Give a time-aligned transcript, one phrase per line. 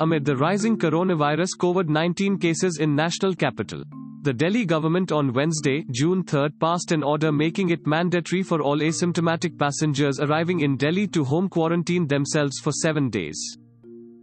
[0.00, 3.82] amid the rising coronavirus COVID-19 cases in national capital.
[4.22, 8.78] The Delhi government on Wednesday, June 3, passed an order making it mandatory for all
[8.78, 13.56] asymptomatic passengers arriving in Delhi to home quarantine themselves for 7 days.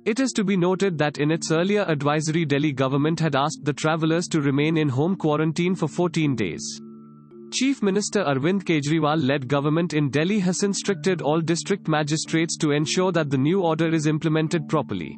[0.05, 3.73] It is to be noted that in its earlier advisory Delhi government had asked the
[3.73, 6.81] travellers to remain in home quarantine for 14 days.
[7.51, 13.29] Chief Minister Arvind Kejriwal-led government in Delhi has instructed all district magistrates to ensure that
[13.29, 15.17] the new order is implemented properly.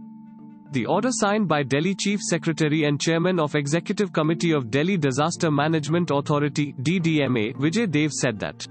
[0.72, 5.50] The order signed by Delhi Chief Secretary and Chairman of Executive Committee of Delhi Disaster
[5.50, 8.68] Management Authority DDMA Vijay Dev said that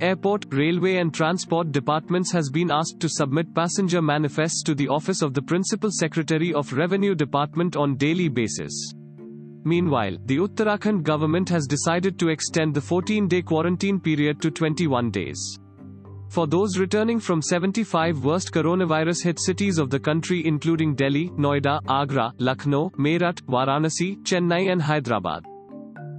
[0.00, 5.22] Airport, Railway and Transport Departments has been asked to submit passenger manifests to the Office
[5.22, 8.92] of the Principal Secretary of Revenue Department on daily basis.
[9.64, 15.58] Meanwhile, the Uttarakhand government has decided to extend the 14-day quarantine period to 21 days.
[16.29, 21.79] For those returning from 75 worst coronavirus hit cities of the country including Delhi, Noida,
[21.87, 25.45] Agra, Lucknow, Meerut, Varanasi, Chennai and Hyderabad.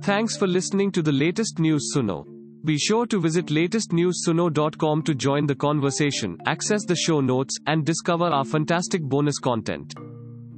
[0.03, 2.25] Thanks for listening to the latest news Suno.
[2.65, 8.25] Be sure to visit latestnewssuno.com to join the conversation, access the show notes, and discover
[8.25, 9.95] our fantastic bonus content.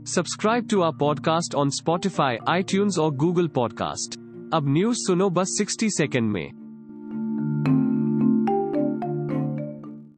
[0.05, 4.19] Subscribe to our podcast on Spotify, iTunes or Google Podcast.
[4.55, 6.62] अब news सुनो बस 60 second में